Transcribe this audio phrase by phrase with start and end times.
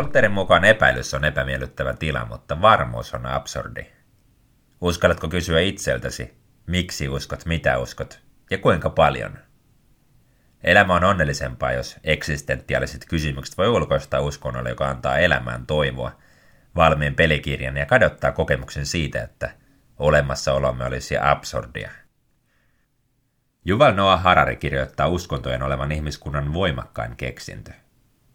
[0.00, 3.86] Voltairin mukaan epäilys on epämiellyttävä tila, mutta varmuus on absurdi.
[4.80, 6.34] Uskallatko kysyä itseltäsi,
[6.66, 8.20] miksi uskot, mitä uskot
[8.50, 9.38] ja kuinka paljon?
[10.64, 16.12] Elämä on onnellisempaa, jos eksistentiaaliset kysymykset voi ulkoistaa uskonnolle, joka antaa elämään toivoa,
[16.76, 19.50] valmiin pelikirjan ja kadottaa kokemuksen siitä, että
[19.98, 21.90] olemassaolomme olisi absurdia.
[23.64, 27.72] Juval Noah Harari kirjoittaa uskontojen olevan ihmiskunnan voimakkain keksintö.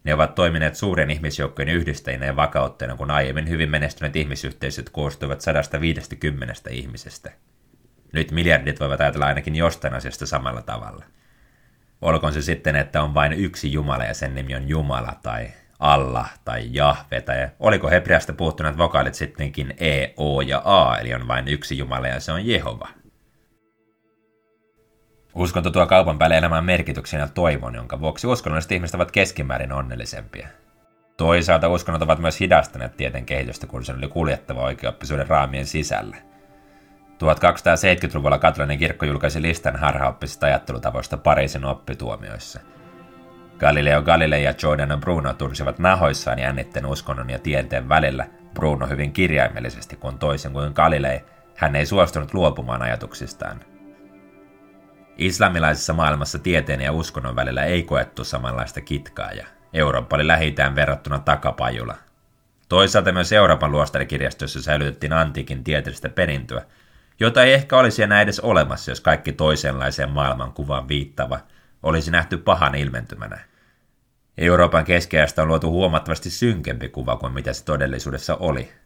[0.06, 6.54] Ne ovat toimineet suuren ihmisjoukkojen yhdistäjinä ja vakautteena, kun aiemmin hyvin menestyneet ihmisyhteisöt koostuivat 150
[6.70, 7.32] ihmisestä.
[8.14, 11.06] Nyt miljardit voivat ajatella ainakin jostain asiasta samalla tavalla.
[12.02, 15.48] Olkoon se sitten, että on vain yksi Jumala ja sen nimi on Jumala tai
[15.80, 21.28] Allah tai Jahve tai oliko hebreasta puuttuneet vokaalit sittenkin E, O ja A, eli on
[21.28, 22.88] vain yksi Jumala ja se on Jehova.
[25.36, 30.48] Uskonto tuo kaupan päälle elämään merkityksen ja toivon, jonka vuoksi uskonnolliset ihmiset ovat keskimäärin onnellisempia.
[31.18, 36.18] Toisaalta uskonnot ovat myös hidastaneet tieteen kehitystä, kun se oli kuljettava oikeoppisuuden raamien sisällä.
[37.14, 42.60] 1270-luvulla katolinen kirkko julkaisi listan harhaoppisista ajattelutavoista Pariisin oppituomioissa.
[43.60, 49.96] Galileo Galilei ja Giordano Bruno tunsivat nahoissaan jännitten uskonnon ja tieteen välillä, Bruno hyvin kirjaimellisesti,
[49.96, 51.22] kun toisin kuin Galilei,
[51.56, 53.60] hän ei suostunut luopumaan ajatuksistaan–
[55.18, 61.20] Islamilaisessa maailmassa tieteen ja uskonnon välillä ei koettu samanlaista kitkaa ja Eurooppa oli lähitään verrattuna
[61.20, 61.96] takapajula.
[62.70, 66.66] Toisaalta myös Euroopan luostarikirjastossa säilytettiin antiikin tieteellistä perintöä,
[67.20, 71.40] jota ei ehkä olisi enää edes olemassa, jos kaikki toisenlaiseen maailmankuvaan viittava
[71.84, 73.40] olisi nähty pahan ilmentymänä.
[74.38, 78.72] Euroopan keskiajasta on luotu huomattavasti synkempi kuva kuin mitä se todellisuudessa oli–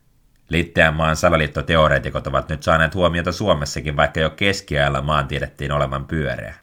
[0.50, 6.56] Litteän maan salaliittoteoreetikot ovat nyt saaneet huomiota Suomessakin, vaikka jo keskiajalla maan tiedettiin olevan pyöreä.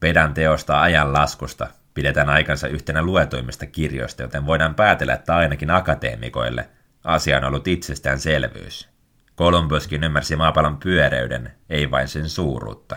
[0.00, 6.68] Pedan teosta ajan laskusta pidetään aikansa yhtenä luetuimmista kirjoista, joten voidaan päätellä, että ainakin akateemikoille
[7.04, 8.88] asia on ollut itsestäänselvyys.
[9.34, 12.96] Kolumbuskin ymmärsi maapallon pyöreyden, ei vain sen suuruutta.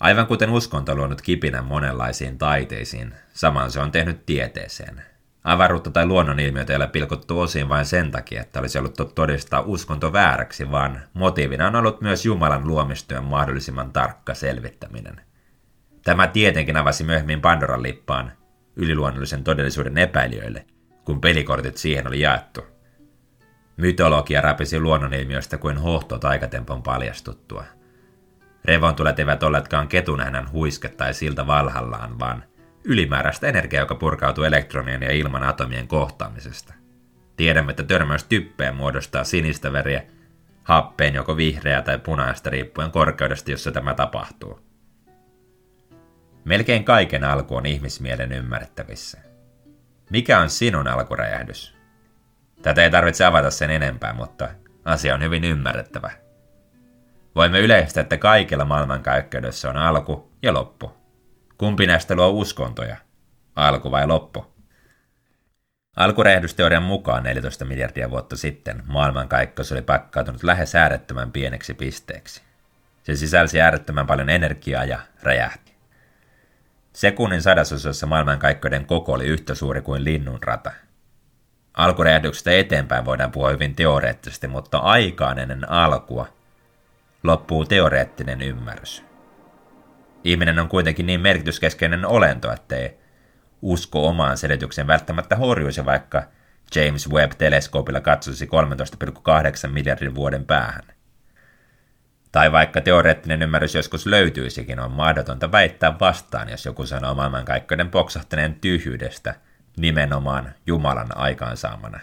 [0.00, 5.02] Aivan kuten uskonto on luonut kipinän monenlaisiin taiteisiin, saman se on tehnyt tieteeseen–
[5.44, 10.12] Avaruutta tai luonnonilmiöitä ei ole pilkottu osiin vain sen takia, että olisi ollut todistaa uskonto
[10.12, 15.20] vääräksi, vaan motiivina on ollut myös Jumalan luomistyön mahdollisimman tarkka selvittäminen.
[16.02, 18.32] Tämä tietenkin avasi myöhemmin Pandoran lippaan
[18.76, 20.66] yliluonnollisen todellisuuden epäilijöille,
[21.04, 22.66] kun pelikortit siihen oli jaettu.
[23.76, 27.64] Mytologia rapisi luonnonilmiöistä kuin hohto taikatempon paljastuttua.
[28.64, 32.44] Revontulet eivät olleetkaan ketunähnän huiske tai siltä valhallaan, vaan–
[32.88, 36.74] ylimääräistä energiaa, joka purkautuu elektronien ja ilman atomien kohtaamisesta.
[37.36, 40.02] Tiedämme, että törmäys typpeen muodostaa sinistä veriä,
[40.64, 44.60] happeen joko vihreää tai punaista riippuen korkeudesta, jossa tämä tapahtuu.
[46.44, 49.18] Melkein kaiken alku on ihmismielen ymmärrettävissä.
[50.10, 51.76] Mikä on sinun alkuräjähdys?
[52.62, 54.48] Tätä ei tarvitse avata sen enempää, mutta
[54.84, 56.10] asia on hyvin ymmärrettävä.
[57.34, 60.97] Voimme yleistää, että kaikilla maailmankaikkeudessa on alku ja loppu.
[61.58, 62.96] Kumpi näistä luo uskontoja?
[63.56, 64.46] Alku vai loppu?
[65.96, 72.42] Alkurehdysteorian mukaan 14 miljardia vuotta sitten maailmankaikkeus oli pakkautunut lähes äärettömän pieneksi pisteeksi.
[73.02, 75.72] Se sisälsi äärettömän paljon energiaa ja räjähti.
[76.92, 80.72] Sekunnin sadasosassa maailmankaikkeuden koko oli yhtä suuri kuin linnun rata.
[81.74, 86.28] Alkuräjähdyksestä eteenpäin voidaan puhua hyvin teoreettisesti, mutta aikaan ennen alkua
[87.22, 89.07] loppuu teoreettinen ymmärrys.
[90.24, 92.98] Ihminen on kuitenkin niin merkityskeskeinen olento, ettei
[93.62, 96.22] usko omaan selitykseen välttämättä horjuisi, vaikka
[96.74, 98.48] James Webb-teleskoopilla katsoisi
[99.66, 100.82] 13,8 miljardin vuoden päähän.
[102.32, 108.54] Tai vaikka teoreettinen ymmärrys joskus löytyisikin, on mahdotonta väittää vastaan, jos joku sanoo maailmankaikkeuden poksahtaneen
[108.54, 109.34] tyhjyydestä
[109.76, 112.00] nimenomaan Jumalan aikaansaamana.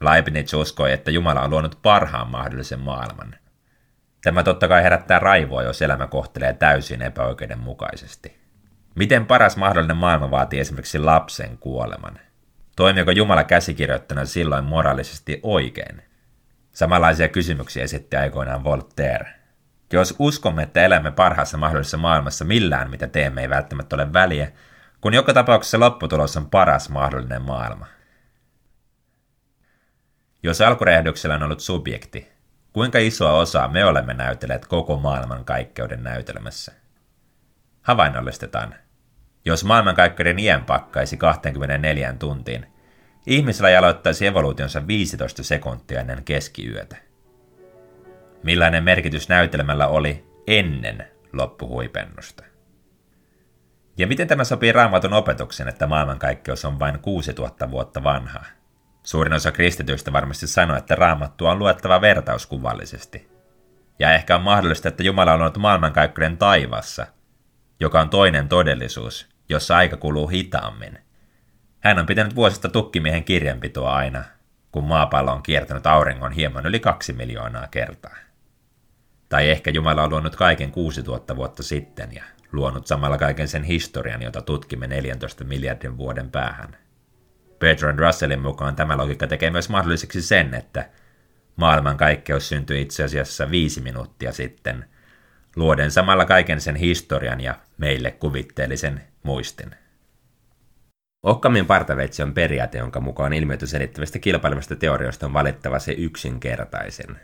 [0.00, 3.34] Leibniz uskoi, että Jumala on luonut parhaan mahdollisen maailman.
[4.24, 8.40] Tämä totta kai herättää raivoa, jos elämä kohtelee täysin epäoikeudenmukaisesti.
[8.94, 12.18] Miten paras mahdollinen maailma vaatii esimerkiksi lapsen kuoleman?
[12.76, 16.02] Toimiiko Jumala käsikirjoittana silloin moraalisesti oikein?
[16.72, 19.32] Samanlaisia kysymyksiä esitti aikoinaan Voltaire.
[19.92, 24.52] Jos uskomme, että elämme parhaassa mahdollisessa maailmassa, millään mitä teemme ei välttämättä ole väliä,
[25.00, 27.86] kun joka tapauksessa lopputulos on paras mahdollinen maailma.
[30.42, 32.28] Jos alkurehdyksellä on ollut subjekti,
[32.72, 36.72] Kuinka isoa osaa me olemme näytelleet koko maailman kaikkeuden näytelmässä?
[37.82, 38.74] Havainnollistetaan.
[39.44, 42.66] Jos maailmankaikkeuden iän pakkaisi 24 tuntiin,
[43.26, 46.96] ihmisellä aloittaisi evoluutionsa 15 sekuntia ennen keskiyötä.
[48.42, 52.44] Millainen merkitys näytelmällä oli ennen loppuhuipennusta?
[53.98, 58.44] Ja miten tämä sopii raamatun opetuksen, että maailmankaikkeus on vain 6000 vuotta vanha?
[59.10, 63.28] Suurin osa kristityistä varmasti sanoo, että raamattua on luettava vertauskuvallisesti.
[63.98, 67.06] Ja ehkä on mahdollista, että Jumala on ollut maailmankaikkeuden taivassa,
[67.80, 70.98] joka on toinen todellisuus, jossa aika kuluu hitaammin.
[71.80, 74.24] Hän on pitänyt vuosista tukkimiehen kirjanpitoa aina,
[74.72, 78.16] kun maapallo on kiertänyt auringon hieman yli kaksi miljoonaa kertaa.
[79.28, 84.22] Tai ehkä Jumala on luonut kaiken 6000 vuotta sitten ja luonut samalla kaiken sen historian,
[84.22, 86.76] jota tutkimme 14 miljardin vuoden päähän.
[87.60, 90.88] Bertrand Russellin mukaan tämä logiikka tekee myös mahdolliseksi sen, että
[91.56, 94.84] maailmankaikkeus syntyi itse asiassa viisi minuuttia sitten,
[95.56, 99.70] luoden samalla kaiken sen historian ja meille kuvitteellisen muistin.
[101.22, 107.20] Okkamin partaveitsi on periaate, jonka mukaan ilmiötä selittävistä kilpailevista teorioista on valittava se yksinkertaisen.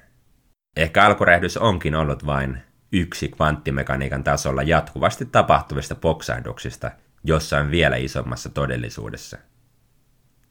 [0.76, 2.58] Ehkä alkurähdys onkin ollut vain
[2.92, 6.90] yksi kvanttimekaniikan tasolla jatkuvasti tapahtuvista poksahduksista
[7.24, 9.38] jossain vielä isommassa todellisuudessa.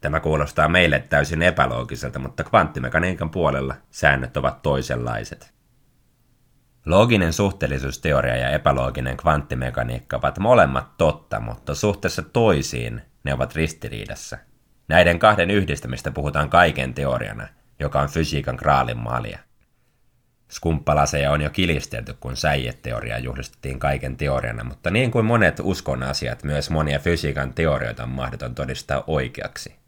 [0.06, 5.54] Tämä kuulostaa meille täysin epäloogiselta, mutta kvanttimekaniikan puolella säännöt ovat toisenlaiset.
[6.86, 14.38] Looginen suhteellisuusteoria ja epälooginen kvanttimekaniikka ovat molemmat totta, mutta suhteessa toisiin ne ovat ristiriidassa.
[14.88, 17.48] Näiden kahden yhdistämistä puhutaan kaiken teoriana,
[17.80, 19.40] joka on fysiikan kraalin malja.
[20.52, 26.44] Skumppalaseja on jo kilistelty, kun säijeteoriaa juhlistettiin kaiken teoriana, mutta niin kuin monet uskon asiat,
[26.44, 29.85] myös monia fysiikan teorioita on mahdoton todistaa oikeaksi.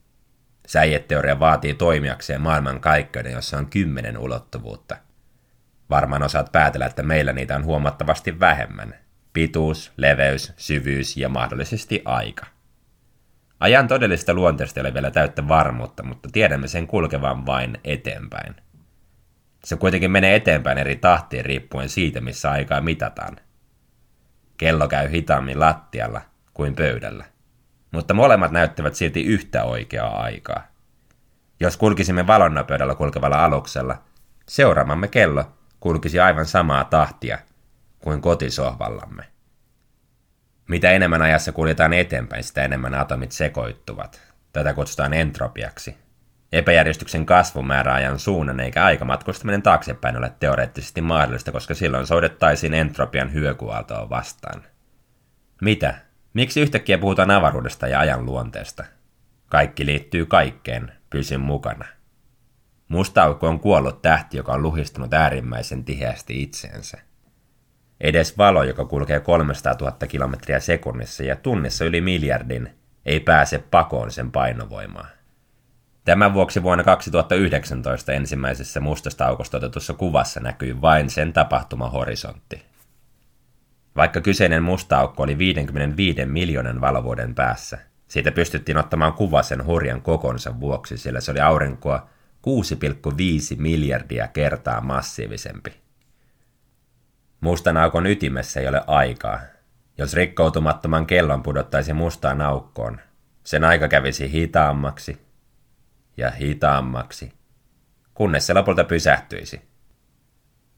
[0.67, 4.97] Säijeteoria vaatii toimijakseen maailman kaikkeuden, jossa on kymmenen ulottuvuutta.
[5.89, 8.95] Varmaan osaat päätellä, että meillä niitä on huomattavasti vähemmän.
[9.33, 12.45] Pituus, leveys, syvyys ja mahdollisesti aika.
[13.59, 18.55] Ajan todellista luonteesta ei ole vielä täyttä varmuutta, mutta tiedämme sen kulkevan vain eteenpäin.
[19.63, 23.37] Se kuitenkin menee eteenpäin eri tahtiin riippuen siitä, missä aikaa mitataan.
[24.57, 26.21] Kello käy hitaammin lattialla
[26.53, 27.25] kuin pöydällä,
[27.97, 30.67] mutta molemmat näyttävät silti yhtä oikeaa aikaa.
[31.59, 33.97] Jos kulkisimme valonnopeudella kulkevalla aluksella,
[34.47, 35.45] seuraamamme kello
[35.79, 37.39] kulkisi aivan samaa tahtia
[37.99, 39.23] kuin kotisohvallamme.
[40.67, 44.21] Mitä enemmän ajassa kuljetaan eteenpäin, sitä enemmän atomit sekoittuvat.
[44.53, 45.97] Tätä kutsutaan entropiaksi.
[46.51, 53.33] Epäjärjestyksen kasvu määrää ajan suunnan eikä aikamatkustaminen taaksepäin ole teoreettisesti mahdollista, koska silloin soudettaisiin entropian
[53.33, 54.63] hyökyaaltoa vastaan.
[55.61, 56.06] Mitä?
[56.33, 58.83] Miksi yhtäkkiä puhutaan avaruudesta ja ajan luonteesta?
[59.47, 61.85] Kaikki liittyy kaikkeen, pysy mukana.
[62.87, 66.97] Musta aukko on kuollut tähti, joka on luhistunut äärimmäisen tiheästi itseensä.
[68.01, 72.69] Edes valo, joka kulkee 300 000 kilometriä sekunnissa ja tunnissa yli miljardin,
[73.05, 75.07] ei pääse pakoon sen painovoimaa.
[76.05, 82.65] Tämän vuoksi vuonna 2019 ensimmäisessä mustasta aukosta otetussa kuvassa näkyy vain sen tapahtumahorisontti.
[83.97, 87.77] Vaikka kyseinen musta aukko oli 55 miljoonan valovuoden päässä,
[88.07, 92.09] siitä pystyttiin ottamaan kuva sen hurjan kokonsa vuoksi, sillä se oli aurinkoa
[92.47, 95.73] 6,5 miljardia kertaa massiivisempi.
[97.41, 99.39] Mustan aukon ytimessä ei ole aikaa.
[99.97, 102.99] Jos rikkoutumattoman kellon pudottaisi mustaan aukkoon,
[103.43, 105.21] sen aika kävisi hitaammaksi
[106.17, 107.33] ja hitaammaksi,
[108.13, 109.61] kunnes se lopulta pysähtyisi.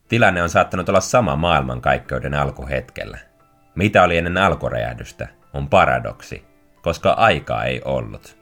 [0.09, 3.18] Tilanne on saattanut olla sama maailmankaikkeuden alkuhetkellä.
[3.75, 6.45] Mitä oli ennen alkuräjähdystä, on paradoksi,
[6.81, 8.37] koska aikaa ei ollut.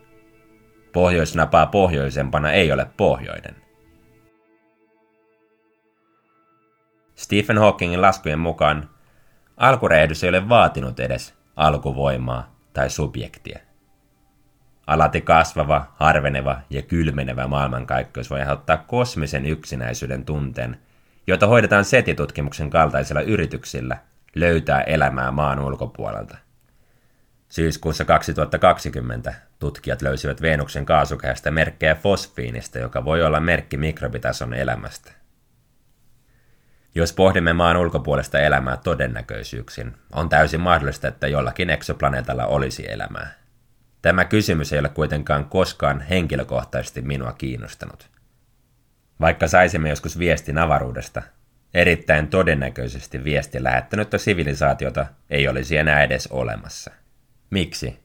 [0.93, 3.55] Pohjoisnapaa pohjoisempana ei ole pohjoinen.
[7.15, 8.89] Stephen Hawkingin laskujen mukaan
[9.57, 13.59] alkuräjähdys ei ole vaatinut edes alkuvoimaa tai subjektia.
[14.87, 20.77] Alati kasvava, harveneva ja kylmenevä maailmankaikkeus voi aiheuttaa kosmisen yksinäisyyden tunteen,
[21.27, 23.97] jota hoidetaan setitutkimuksen kaltaisilla yrityksillä
[24.35, 26.37] löytää elämää maan ulkopuolelta.
[27.49, 35.11] Syyskuussa 2020 tutkijat löysivät Venuksen kaasukehästä merkkejä fosfiinista, joka voi olla merkki mikrobitason elämästä.
[36.95, 43.33] Jos pohdimme maan ulkopuolesta elämää todennäköisyyksin, on täysin mahdollista, että jollakin eksoplaneetalla olisi elämää.
[44.01, 48.16] Tämä kysymys ei ole kuitenkaan koskaan henkilökohtaisesti minua kiinnostanut.
[49.19, 51.21] Vaikka saisimme joskus viestin avaruudesta,
[51.73, 56.91] erittäin todennäköisesti viesti lähettänyttä sivilisaatiota ei olisi enää edes olemassa.
[57.49, 57.99] Miksi?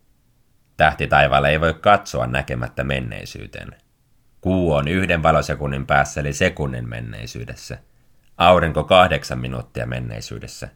[0.76, 3.76] Tähti taivaalla ei voi katsoa näkemättä menneisyyteen.
[4.40, 7.78] Kuu on yhden valosekunnin päässä eli sekunnin menneisyydessä.
[8.38, 10.68] Aurinko kahdeksan minuuttia menneisyydessä.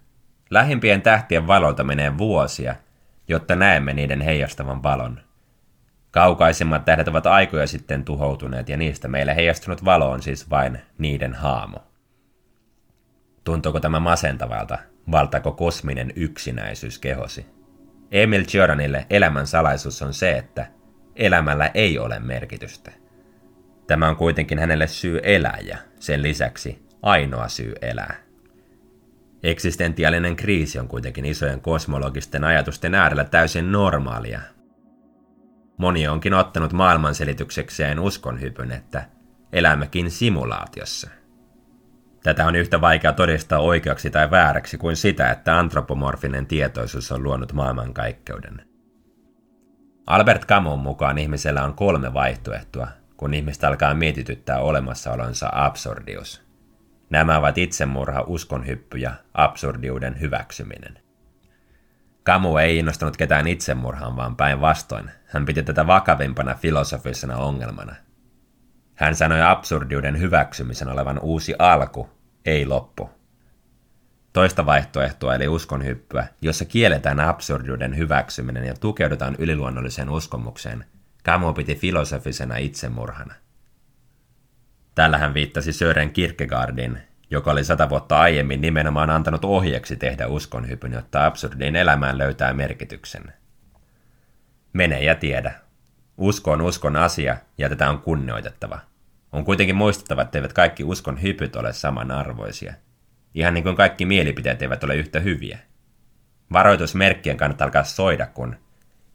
[0.51, 2.75] Lähimpien tähtien valolta menee vuosia,
[3.29, 5.26] jotta näemme niiden heijastavan valon.
[6.17, 11.35] Kaukaisimmat tähdet ovat aikoja sitten tuhoutuneet ja niistä meille heijastunut valo on siis vain niiden
[11.35, 11.79] haamo.
[13.45, 14.79] Tuntuuko tämä masentavalta?
[15.11, 17.47] Valtaako kosminen yksinäisyys kehosi?
[18.11, 20.67] Emil Jordanille elämän salaisuus on se, että
[21.17, 22.93] elämällä ei ole merkitystä.
[23.87, 28.15] Tämä on kuitenkin hänelle syy elää ja sen lisäksi ainoa syy elää.
[29.43, 34.56] Eksistentiaalinen kriisi on kuitenkin isojen kosmologisten ajatusten äärellä täysin normaalia.
[35.79, 39.05] Moni onkin ottanut maailmanselityksekseen uskonhypyn, että
[39.53, 41.11] elämmekin simulaatiossa.
[42.23, 47.53] Tätä on yhtä vaikea todistaa oikeaksi tai vääräksi kuin sitä, että antropomorfinen tietoisuus on luonut
[47.53, 48.67] maailmankaikkeuden.
[50.07, 56.43] Albert Camus mukaan ihmisellä on kolme vaihtoehtoa, kun ihmistä alkaa mietityttää olemassaolonsa absurdius–
[57.11, 60.99] Nämä ovat itsemurha, uskonhyppy ja absurdiuden hyväksyminen.
[62.27, 65.11] Kamu ei innostanut ketään itsemurhaan, vaan päinvastoin.
[65.27, 67.95] Hän piti tätä vakavimpana filosofisena ongelmana.
[68.95, 72.11] Hän sanoi absurdiuden hyväksymisen olevan uusi alku,
[72.47, 73.11] ei loppu.
[74.33, 80.85] Toista vaihtoehtoa eli uskonhyppyä, jossa kielletään absurdiuden hyväksyminen ja tukeudutaan yliluonnolliseen uskomukseen,
[81.25, 83.35] Kamu piti filosofisena itsemurhana.
[84.95, 86.99] Tällä hän viittasi Sören Kierkegaardin,
[87.31, 93.33] joka oli sata vuotta aiemmin nimenomaan antanut ohjeeksi tehdä uskonhypyn, jotta absurdin elämään löytää merkityksen.
[94.73, 95.55] Mene ja tiedä.
[96.19, 98.79] Usko on uskon asia ja tätä on kunnioitettava.
[99.33, 102.75] On kuitenkin muistettava, että eivät kaikki uskon hypyt ole samanarvoisia.
[103.35, 105.59] Ihan niin kuin kaikki mielipiteet eivät ole yhtä hyviä.
[106.53, 108.57] Varoitusmerkkien kannattaa alkaa soida, kun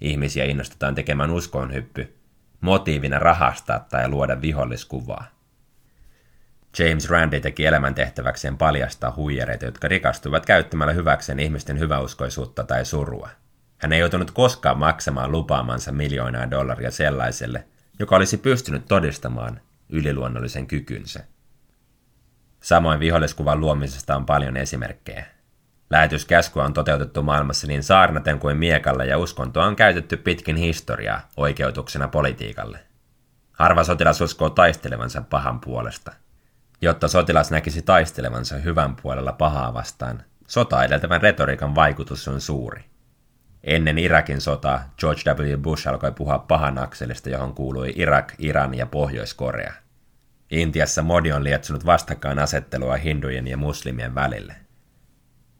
[0.01, 2.15] ihmisiä innostetaan tekemään uskonhyppy,
[2.61, 5.40] motiivina rahastaa tai luoda viholliskuvaa.
[6.79, 13.29] James Randi teki elämäntehtäväkseen paljastaa huijareita, jotka rikastuivat käyttämällä hyväkseen ihmisten hyväuskoisuutta tai surua.
[13.77, 17.63] Hän ei joutunut koskaan maksamaan lupaamansa miljoonaa dollaria sellaiselle,
[17.99, 21.23] joka olisi pystynyt todistamaan yliluonnollisen kykynsä.
[22.61, 25.25] Samoin viholliskuvan luomisesta on paljon esimerkkejä.
[25.89, 32.07] Lähetyskäskua on toteutettu maailmassa niin saarnaten kuin miekalla ja uskontoa on käytetty pitkin historiaa oikeutuksena
[32.07, 32.79] politiikalle.
[33.51, 36.11] Harva sotilas uskoo taistelevansa pahan puolesta–
[36.81, 40.23] jotta sotilas näkisi taistelevansa hyvän puolella pahaa vastaan.
[40.47, 42.85] Sota edeltävän retoriikan vaikutus on suuri.
[43.63, 45.57] Ennen Irakin sotaa George W.
[45.57, 49.73] Bush alkoi puhua pahan akselista, johon kuului Irak, Iran ja Pohjois-Korea.
[50.51, 51.83] Intiassa modi on lietsonut
[52.39, 54.55] asettelua hindujen ja muslimien välille.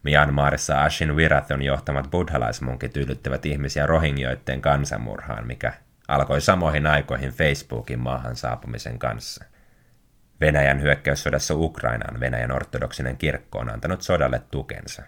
[0.04, 5.74] Myanmarissa Ashin Virathon johtamat buddhalaismunkit yllyttävät ihmisiä rohingioitteen kansanmurhaan, mikä
[6.08, 9.46] alkoi samoihin aikoihin Facebookin maahan saapumisen kanssa.
[10.42, 15.04] Venäjän hyökkäyssodassa Ukrainaan Venäjän ortodoksinen kirkko on antanut sodalle tukensa.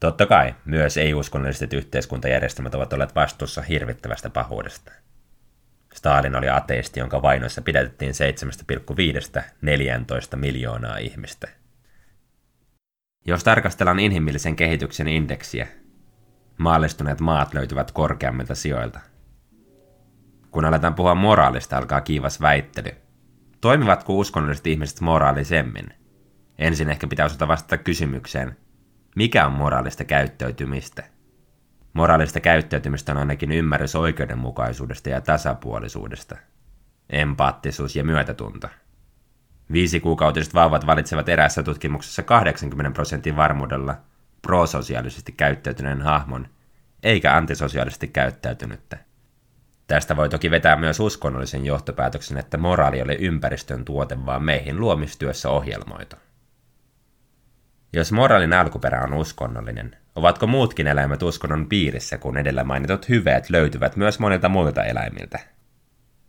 [0.00, 4.92] Totta kai, myös ei-uskonnolliset yhteiskuntajärjestelmät ovat olleet vastuussa hirvittävästä pahuudesta.
[5.94, 8.12] Stalin oli ateisti, jonka vainoissa pidätettiin
[10.32, 11.48] 7,5-14 miljoonaa ihmistä.
[13.26, 15.66] Jos tarkastellaan inhimillisen kehityksen indeksiä,
[16.58, 19.00] maallistuneet maat löytyvät korkeammilta sijoilta.
[20.50, 22.90] Kun aletaan puhua moraalista, alkaa kiivas väittely–
[23.60, 25.86] Toimivatko uskonnolliset ihmiset moraalisemmin?
[26.58, 28.56] Ensin ehkä pitää osata vastata kysymykseen,
[29.16, 31.02] mikä on moraalista käyttäytymistä?
[31.92, 36.36] Moraalista käyttäytymistä on ainakin ymmärrys oikeudenmukaisuudesta ja tasapuolisuudesta,
[37.10, 38.68] empaattisuus ja myötätunto.
[39.72, 43.96] Viisi kuukautiset vauvat valitsevat eräässä tutkimuksessa 80 prosentin varmuudella
[44.42, 46.48] prososiaalisesti käyttäytyneen hahmon,
[47.02, 49.09] eikä antisosiaalisesti käyttäytynyttä.
[49.90, 55.50] Tästä voi toki vetää myös uskonnollisen johtopäätöksen, että moraali ole ympäristön tuote, vaan meihin luomistyössä
[55.50, 56.16] ohjelmoitu.
[57.92, 63.96] Jos moraalin alkuperä on uskonnollinen, ovatko muutkin eläimet uskonnon piirissä, kun edellä mainitut hyveet löytyvät
[63.96, 65.38] myös monilta muilta eläimiltä?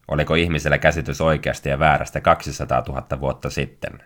[0.08, 4.04] Oliko ihmisellä käsitys oikeasta ja väärästä 200 000 vuotta sitten?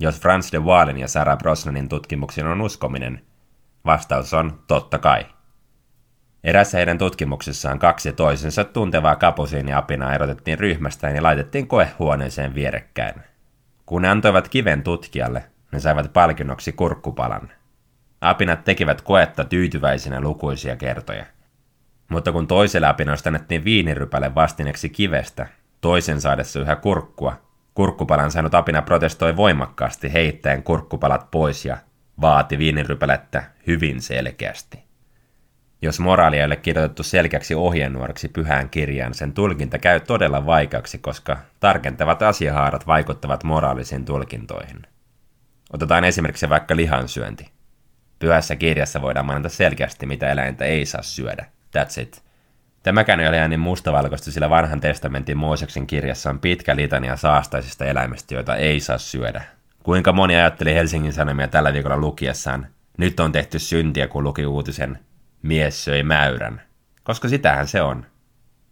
[0.00, 3.22] Jos Franz de Waalen ja Sarah Brosnanin tutkimuksiin on uskominen,
[3.84, 5.26] vastaus on totta kai.
[6.44, 13.14] Erässä heidän tutkimuksessaan kaksi toisensa tuntevaa kapusiiniapinaa erotettiin ryhmästään ja laitettiin koehuoneeseen vierekkäin.
[13.86, 17.50] Kun ne antoivat kiven tutkijalle, ne saivat palkinnoksi kurkkupalan.
[18.20, 21.24] Apinat tekivät koetta tyytyväisinä lukuisia kertoja.
[22.08, 25.46] Mutta kun toiselle apinoista annettiin viinirypäle vastineeksi kivestä,
[25.80, 27.40] toisen saadessa yhä kurkkua,
[27.74, 31.78] kurkkupalan saanut apina protestoi voimakkaasti heittäen kurkkupalat pois ja
[32.20, 34.87] vaati viinirypälettä hyvin selkeästi.
[35.82, 41.38] Jos moraali ei ole kirjoitettu selkeäksi ohjenuoreksi pyhään kirjaan, sen tulkinta käy todella vaikeaksi, koska
[41.60, 44.82] tarkentavat asiahaarat vaikuttavat moraalisiin tulkintoihin.
[45.72, 47.50] Otetaan esimerkiksi vaikka lihansyönti.
[48.18, 51.46] Pyhässä kirjassa voidaan mainita selkeästi, mitä eläintä ei saa syödä.
[51.76, 52.22] That's it.
[52.82, 58.34] Tämäkään ei ole niin mustavalkoista, sillä vanhan testamentin Mooseksen kirjassa on pitkä litania saastaisista eläimistä,
[58.34, 59.42] joita ei saa syödä.
[59.82, 62.66] Kuinka moni ajatteli Helsingin Sanomia tällä viikolla lukiessaan,
[62.98, 64.98] nyt on tehty syntiä, kun luki uutisen
[65.42, 66.62] mies söi mäyrän,
[67.02, 68.06] koska sitähän se on.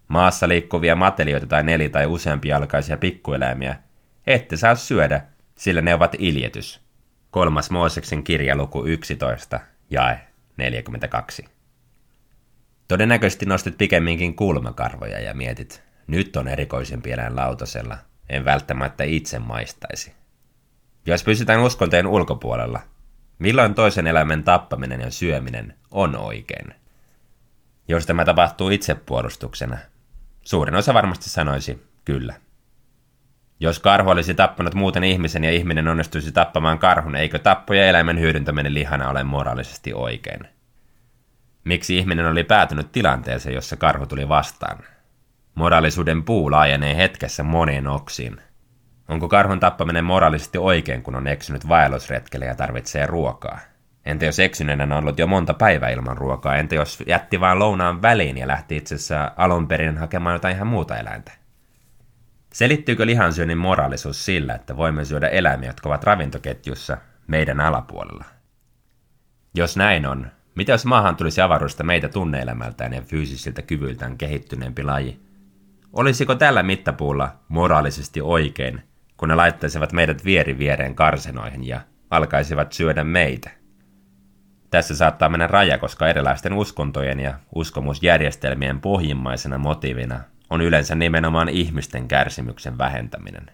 [0.09, 3.77] Maassa liikkuvia matelioita tai neli- tai useampialkaisia pikkueläimiä
[4.27, 5.23] ette saa syödä,
[5.57, 6.81] sillä ne ovat iljetys.
[7.31, 10.21] Kolmas Mooseksen kirja luku 11, jae
[10.57, 11.45] 42.
[12.89, 20.13] Todennäköisesti nostit pikemminkin kulmakarvoja ja mietit, nyt on erikoisempi eläin lautasella, en välttämättä itse maistaisi.
[21.07, 22.81] Jos pysytään uskontojen ulkopuolella,
[23.39, 26.75] milloin toisen eläimen tappaminen ja syöminen on oikein?
[27.89, 29.79] Jos tämä tapahtuu itsepuolustuksena,
[30.43, 32.35] suurin osa varmasti sanoisi kyllä.
[33.61, 38.21] Jos karhu olisi tappanut muuten ihmisen ja ihminen onnistuisi tappamaan karhun, eikö tappo ja eläimen
[38.21, 40.41] hyödyntäminen lihana ole moraalisesti oikein?
[41.65, 44.79] Miksi ihminen oli päätynyt tilanteeseen, jossa karhu tuli vastaan?
[45.55, 48.41] Moraalisuuden puu laajenee hetkessä moneen oksiin.
[49.09, 53.59] Onko karhun tappaminen moraalisesti oikein, kun on eksynyt vaellusretkelle ja tarvitsee ruokaa?
[54.05, 56.57] Entä jos eksyneenä on ollut jo monta päivää ilman ruokaa?
[56.57, 60.67] Entä jos jätti vain lounaan väliin ja lähti itse asiassa alun perin hakemaan jotain ihan
[60.67, 61.33] muuta eläintä?
[62.53, 68.25] Selittyykö lihansyönnin moraalisuus sillä, että voimme syödä eläimiä, jotka ovat ravintoketjussa meidän alapuolella?
[69.55, 75.21] Jos näin on, mitä jos maahan tulisi avaruudesta meitä tunneelämältään ja fyysisiltä kyvyiltään kehittyneempi laji?
[75.93, 78.83] Olisiko tällä mittapuulla moraalisesti oikein,
[79.17, 81.81] kun ne laittaisivat meidät vieri viereen karsenoihin ja
[82.11, 83.51] alkaisivat syödä meitä?
[84.71, 90.21] Tässä saattaa mennä raja, koska erilaisten uskontojen ja uskomusjärjestelmien pohjimmaisena motiivina
[90.51, 93.51] on yleensä nimenomaan ihmisten kärsimyksen vähentäminen.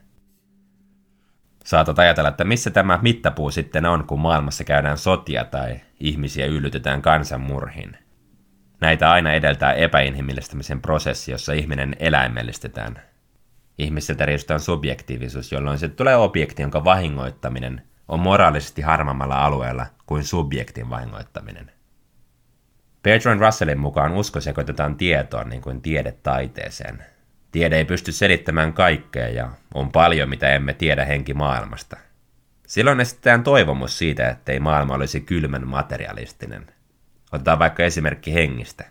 [1.64, 7.02] Saatat ajatella, että missä tämä mittapuu sitten on, kun maailmassa käydään sotia tai ihmisiä yllytetään
[7.02, 7.96] kansanmurhiin.
[8.80, 13.11] Näitä aina edeltää epäinhimillistämisen prosessi, jossa ihminen eläimellistetään.
[13.78, 20.90] Ihmiseltä riisutaan subjektiivisuus, jolloin se tulee objekti, jonka vahingoittaminen on moraalisesti harmammalla alueella kuin subjektin
[20.90, 21.72] vahingoittaminen.
[23.02, 27.04] Bertrand Russellin mukaan usko sekoitetaan tietoon niin kuin tiede taiteeseen.
[27.52, 31.96] Tiede ei pysty selittämään kaikkea ja on paljon, mitä emme tiedä henki maailmasta.
[32.66, 36.66] Silloin esitetään toivomus siitä, ettei maailma olisi kylmän materialistinen.
[37.32, 38.84] Otetaan vaikka esimerkki hengistä.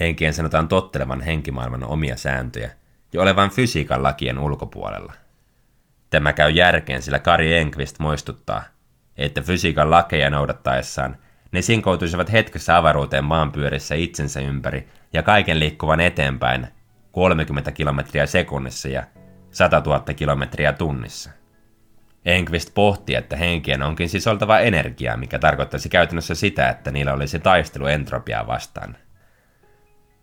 [0.00, 2.70] Henkien sanotaan tottelevan henkimaailman omia sääntöjä
[3.12, 5.12] ja olevan fysiikan lakien ulkopuolella.
[6.10, 8.62] Tämä käy järkeen, sillä Kari Enqvist muistuttaa,
[9.16, 11.16] että fysiikan lakeja noudattaessaan
[11.52, 16.66] ne sinkoutuisivat hetkessä avaruuteen maanpyörissä itsensä ympäri ja kaiken liikkuvan eteenpäin
[17.12, 19.02] 30 kilometriä sekunnissa ja
[19.50, 21.30] 100 000 kilometriä tunnissa.
[22.24, 27.38] Enqvist pohti, että henkien onkin siis oltava energiaa, mikä tarkoittaisi käytännössä sitä, että niillä olisi
[27.38, 28.96] taistelu entropiaa vastaan.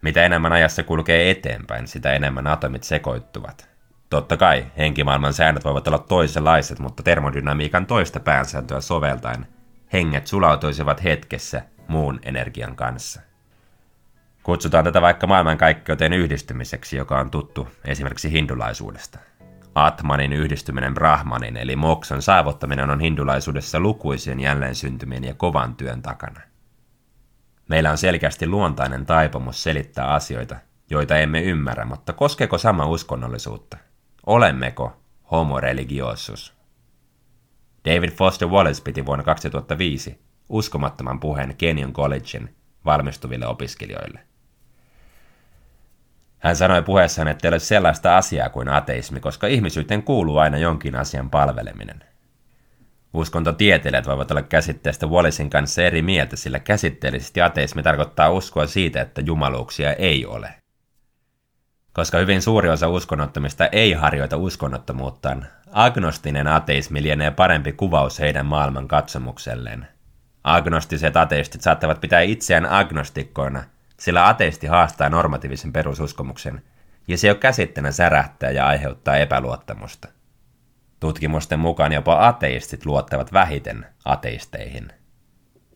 [0.02, 3.70] Mitä enemmän ajassa kulkee eteenpäin, sitä enemmän atomit sekoittuvat.
[4.10, 9.48] Totta kai, henkimaailman säännöt voivat olla toisenlaiset, mutta termodynamiikan toista päänsääntöä soveltaen
[9.94, 13.22] henget sulautuisivat hetkessä muun energian kanssa.
[14.44, 19.20] Kutsutaan tätä vaikka maailmankaikkeuteen yhdistymiseksi, joka on tuttu esimerkiksi hindulaisuudesta.
[19.76, 26.42] Atmanin yhdistyminen Brahmanin eli moksan saavuttaminen on hindulaisuudessa lukuisien jälleen syntymien ja kovan työn takana.
[27.70, 30.56] Meillä on selkeästi luontainen taipumus selittää asioita,
[30.90, 33.78] joita emme ymmärrä, mutta koskeeko sama uskonnollisuutta?
[34.26, 35.02] Olemmeko
[35.32, 36.54] homo religiosus?
[37.86, 42.56] David Foster Wallace piti vuonna 2005 uskomattoman puheen Kenyon Collegein
[42.86, 44.20] valmistuville opiskelijoille.
[46.40, 50.96] Hän sanoi puheessaan, että ei ole sellaista asiaa kuin ateismi, koska ihmisyyteen kuuluu aina jonkin
[50.96, 52.04] asian palveleminen.
[53.14, 59.22] Uskontotieteilijät voivat olla käsitteestä Wallacein kanssa eri mieltä, sillä käsitteellisesti ateismi tarkoittaa uskoa siitä, että
[59.22, 60.54] jumaluuksia ei ole.
[61.94, 68.88] Koska hyvin suuri osa uskonnottomista ei harjoita uskonnottomuuttaan, agnostinen ateismi lienee parempi kuvaus heidän maailman
[68.88, 69.88] katsomukselleen.
[70.44, 73.64] Agnostiset ateistit saattavat pitää itseään agnostikkoina–
[74.00, 76.62] sillä ateisti haastaa normatiivisen perususkomuksen,
[77.08, 80.08] ja se jo käsitteenä särähtää ja aiheuttaa epäluottamusta.
[81.00, 84.94] Tutkimusten mukaan jopa ateistit luottavat vähiten ateisteihin.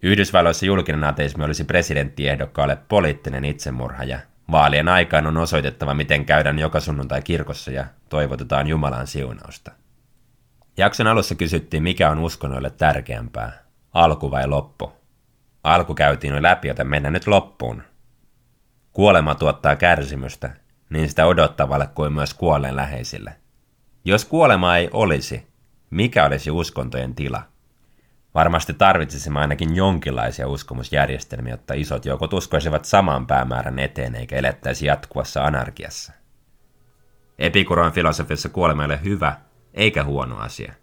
[0.02, 4.20] Yhdysvalloissa julkinen ateismi olisi presidenttiehdokkaalle poliittinen itsemurha ja
[4.52, 9.72] vaalien aikaan on osoitettava, miten käydään joka sunnuntai kirkossa ja toivotetaan Jumalan siunausta.
[10.78, 14.94] Jakson alussa kysyttiin, mikä on uskonnoille tärkeämpää, alku vai loppu.
[15.64, 17.84] Alku käytiin jo läpi, joten mennään nyt loppuun.
[18.92, 20.50] Kuolema tuottaa kärsimystä,
[20.90, 23.43] niin sitä odottavalle kuin myös kuolleen läheisille.
[24.06, 25.48] Jos kuolema ei olisi,
[25.90, 27.42] mikä olisi uskontojen tila?
[28.36, 35.46] Varmasti tarvitsisimme ainakin jonkinlaisia uskomusjärjestelmiä, jotta isot joukot uskoisivat saman päämäärän eteen eikä elettäisi jatkuvassa
[35.46, 36.14] anarkiassa.
[37.40, 39.36] Epikuron filosofiassa kuolema ei ole hyvä
[39.74, 40.74] eikä huono asia.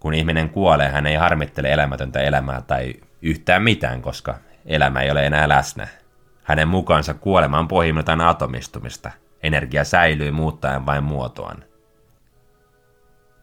[0.00, 4.34] Kun ihminen kuolee, hän ei harmittele elämätöntä elämää tai yhtään mitään, koska
[4.66, 5.88] elämä ei ole enää läsnä.
[6.42, 9.10] Hänen mukaansa kuolema on pohjimmiltaan atomistumista.
[9.42, 11.64] Energia säilyy muuttaen vain muotoaan.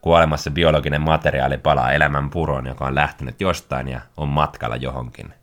[0.00, 5.34] Kuolemassa biologinen materiaali palaa elämän puroon, joka on lähtenyt jostain ja on matkalla johonkin.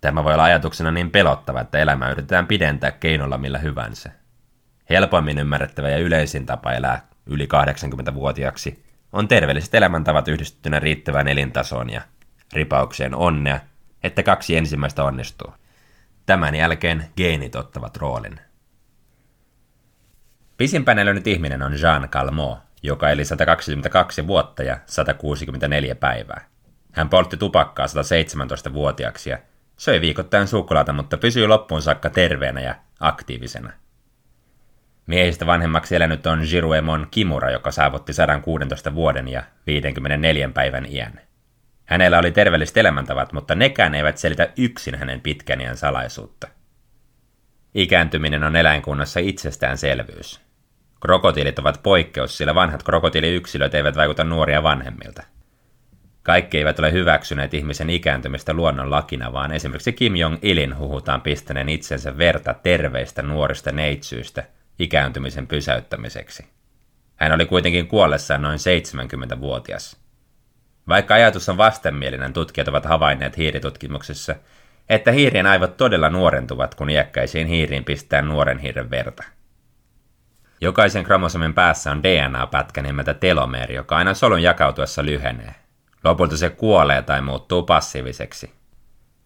[0.00, 4.10] Tämä voi olla ajatuksena niin pelottava, että elämä yritetään pidentää keinolla millä hyvänsä.
[4.90, 12.00] Helpommin ymmärrettävä ja yleisin tapa elää yli 80-vuotiaaksi on terveelliset elämäntavat yhdistettynä riittävään elintasoon ja
[12.52, 13.60] ripaukseen onnea,
[14.02, 15.54] että kaksi ensimmäistä onnistuu.
[16.26, 18.40] Tämän jälkeen geenit ottavat roolin.
[20.60, 26.44] Pisimpään elänyt ihminen on Jean Calment, joka eli 122 vuotta ja 164 päivää.
[26.92, 29.38] Hän poltti tupakkaa 117-vuotiaaksi ja
[29.76, 33.72] söi viikoittain suklaata, mutta pysyi loppuun saakka terveenä ja aktiivisena.
[35.06, 41.20] Miehistä vanhemmaksi elänyt on Jiruemon Kimura, joka saavutti 116 vuoden ja 54 päivän iän.
[41.84, 46.48] Hänellä oli terveelliset elämäntavat, mutta nekään eivät selitä yksin hänen pitkän iän salaisuutta.
[47.74, 50.49] Ikääntyminen on eläinkunnassa itsestäänselvyys.
[51.00, 55.22] Krokotiilit ovat poikkeus, sillä vanhat krokotiiliyksilöt eivät vaikuta nuoria vanhemmilta.
[56.22, 62.18] Kaikki eivät ole hyväksyneet ihmisen ikääntymistä luonnon lakina, vaan esimerkiksi Kim Jong-ilin huhutaan pistäneen itsensä
[62.18, 64.44] verta terveistä nuorista neitsyistä
[64.78, 66.46] ikääntymisen pysäyttämiseksi.
[67.16, 69.96] Hän oli kuitenkin kuollessaan noin 70-vuotias.
[70.88, 74.34] Vaikka ajatus on vastenmielinen, tutkijat ovat havainneet hiiritutkimuksessa,
[74.88, 79.24] että hiirien aivot todella nuorentuvat, kun iäkkäisiin hiiriin pistää nuoren hiiren verta.
[80.60, 85.54] Jokaisen kromosomin päässä on DNA-pätkä nimeltä telomeeri, joka aina solun jakautuessa lyhenee.
[86.04, 88.52] Lopulta se kuolee tai muuttuu passiiviseksi.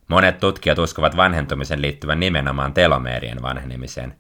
[0.09, 4.17] Monet tutkijat uskovat vanhentumisen liittyvän nimenomaan telomeerien vanhenemiseen.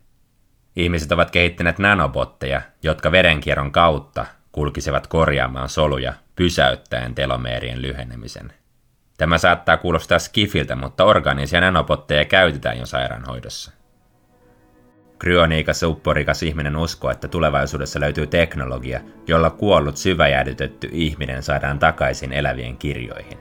[0.77, 8.53] Ihmiset ovat kehittäneet nanobotteja, jotka verenkierron kautta kulkisivat korjaamaan soluja pysäyttäen telomeerien lyhenemisen.
[9.18, 13.84] Tämä saattaa kuulostaa skifiltä, mutta organisia nanobotteja käytetään jo sairaanhoidossa.
[15.25, 22.77] Kryoniikassa upporikas ihminen uskoo, että tulevaisuudessa löytyy teknologia, jolla kuollut syväjäädytetty ihminen saadaan takaisin elävien
[22.77, 23.39] kirjoihin.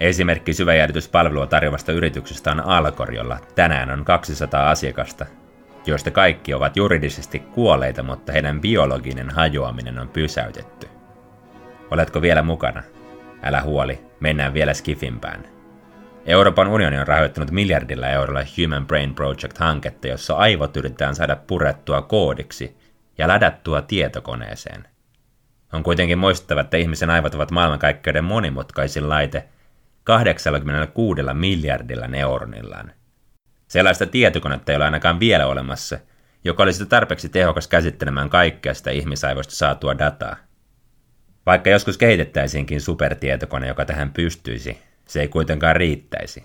[0.00, 5.26] Esimerkki syväjäädytyspalvelua tarjoavasta yrityksestä on Alkor, jolla tänään on 200 asiakasta,
[5.86, 10.88] joista kaikki ovat juridisesti kuolleita, mutta heidän biologinen hajoaminen on pysäytetty.
[11.90, 12.82] Oletko vielä mukana?
[13.42, 15.53] Älä huoli, mennään vielä skifimpään.
[16.26, 22.76] Euroopan unioni on rahoittanut miljardilla eurolla Human Brain Project-hanketta, jossa aivot yritetään saada purettua koodiksi
[23.18, 24.88] ja ladattua tietokoneeseen.
[25.72, 29.48] On kuitenkin muistettava, että ihmisen aivot ovat maailmankaikkeuden monimutkaisin laite
[30.04, 32.92] 86 miljardilla neuronillaan.
[33.68, 35.98] Sellaista tietokonetta ei ole ainakaan vielä olemassa,
[36.44, 40.36] joka olisi tarpeeksi tehokas käsittelemään kaikkea sitä ihmisaivoista saatua dataa.
[41.46, 46.44] Vaikka joskus kehitettäisiinkin supertietokone, joka tähän pystyisi, se ei kuitenkaan riittäisi.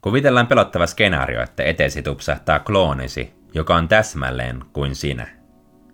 [0.00, 5.28] Kuvitellaan pelottava skenaario, että eteesi tupsahtaa kloonisi, joka on täsmälleen kuin sinä.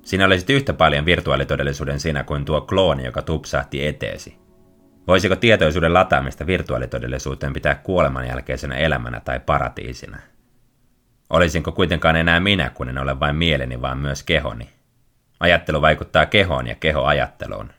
[0.02, 4.38] Sinä olisit yhtä paljon virtuaalitodellisuuden sinä kuin tuo klooni, joka tupsahti eteesi.
[5.06, 10.18] Voisiko tietoisuuden lataamista virtuaalitodellisuuteen pitää kuoleman jälkeisenä elämänä tai paratiisina?
[11.30, 14.70] Olisinko kuitenkaan enää minä, kun en ole vain mieleni, vaan myös kehoni?
[15.40, 17.72] Ajattelu vaikuttaa kehoon ja keho ajatteluun.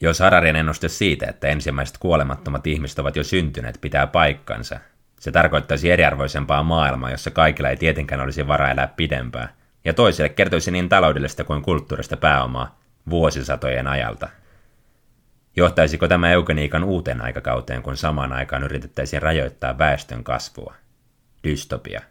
[0.00, 4.80] Jos Hararin ennuste siitä, että ensimmäiset kuolemattomat ihmiset ovat jo syntyneet, pitää paikkansa,
[5.20, 9.48] se tarkoittaisi eriarvoisempaa maailmaa, jossa kaikilla ei tietenkään olisi varaa elää pidempään,
[9.84, 12.78] ja toisille kertoisi niin taloudellista kuin kulttuurista pääomaa
[13.10, 14.28] vuosisatojen ajalta.
[15.56, 20.74] Johtaisiko tämä eugeniikan uuteen aikakauteen, kun samaan aikaan yritettäisiin rajoittaa väestön kasvua?
[21.44, 22.02] Dystopia.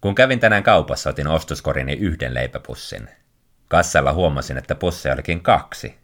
[0.00, 3.08] Kun kävin tänään kaupassa, otin ostoskorini yhden leipäpussin.
[3.68, 5.97] Kassalla huomasin, että pusseja olikin kaksi.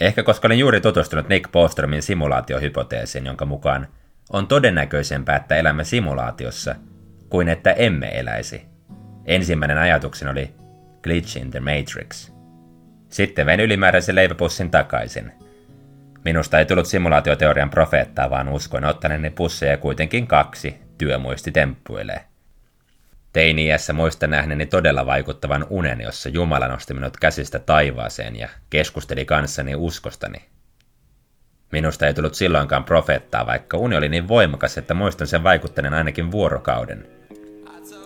[0.00, 3.86] Ehkä koska olin juuri tutustunut Nick Bostromin simulaatiohypoteesiin, jonka mukaan
[4.32, 6.74] on todennäköisempää, että elämme simulaatiossa,
[7.30, 8.66] kuin että emme eläisi.
[9.24, 10.54] Ensimmäinen ajatukseni oli
[11.02, 12.32] Glitch in the Matrix.
[13.08, 15.32] Sitten vein ylimääräisen leipäpussin takaisin.
[16.24, 21.52] Minusta ei tullut simulaatioteorian profeettaa, vaan uskoin ottaneeni pusseja kuitenkin kaksi, työmuisti
[23.36, 29.74] Teini-iässä muista nähneeni todella vaikuttavan unen, jossa Jumala nosti minut käsistä taivaaseen ja keskusteli kanssani
[29.74, 30.38] uskostani.
[31.72, 36.30] Minusta ei tullut silloinkaan profeettaa, vaikka uni oli niin voimakas, että muistan sen vaikuttaneen ainakin
[36.30, 37.06] vuorokauden.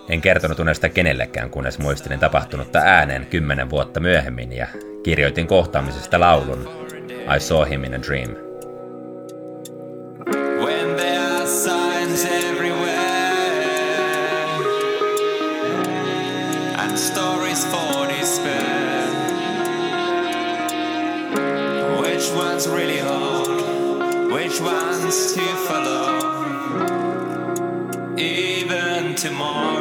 [0.09, 4.67] En kertonut unesta kenellekään, kunnes muistelin tapahtunutta ääneen kymmenen vuotta myöhemmin ja
[5.03, 6.69] kirjoitin kohtaamisesta laulun
[7.37, 8.50] I saw him in a dream.
[25.47, 26.19] To follow.
[28.19, 29.80] Even tomorrow.